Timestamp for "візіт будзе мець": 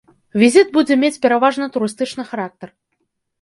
0.43-1.19